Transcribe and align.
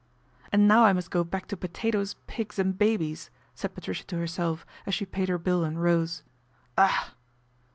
"And 0.51 0.67
now 0.67 0.83
I 0.85 0.93
must 0.93 1.11
go 1.11 1.23
back 1.23 1.47
to 1.49 1.55
potatoes, 1.55 2.15
pigs, 2.25 2.57
and 2.57 2.75
babies," 2.75 3.29
said 3.53 3.75
Patricia 3.75 4.03
to 4.07 4.17
herself 4.17 4.65
as 4.87 4.95
she 4.95 5.05
paid 5.05 5.29
her 5.29 5.37
bill 5.37 5.63
and 5.63 5.79
rose." 5.79 6.23
Ugh 6.79 7.11